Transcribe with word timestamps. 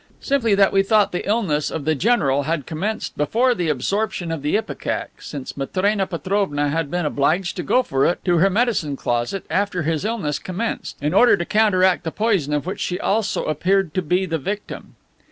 Simply 0.19 0.55
that 0.55 0.73
we 0.73 0.81
thought 0.81 1.11
the 1.11 1.27
illness 1.29 1.69
of 1.69 1.85
the 1.85 1.93
general 1.93 2.41
had 2.41 2.65
commenced 2.65 3.15
before 3.15 3.53
the 3.53 3.69
absorption 3.69 4.31
of 4.31 4.41
the 4.41 4.55
ipecac, 4.57 5.21
since 5.21 5.55
Matrena 5.55 6.07
Petrovna 6.07 6.69
had 6.69 6.89
been 6.89 7.05
obliged 7.05 7.55
to 7.57 7.61
go 7.61 7.83
for 7.83 8.07
it 8.07 8.17
to 8.25 8.39
her 8.39 8.49
medicine 8.49 8.95
closet 8.95 9.45
after 9.47 9.83
his 9.83 10.03
illness 10.03 10.39
commenced, 10.39 10.97
in 11.03 11.13
order 11.13 11.37
to 11.37 11.45
counteract 11.45 12.03
the 12.03 12.11
poison 12.11 12.51
of 12.51 12.65
which 12.65 12.79
she 12.79 12.99
also 12.99 13.45
appeared 13.45 13.93
to 13.93 14.01
be 14.01 14.25
the 14.25 14.39
victim. 14.39 14.95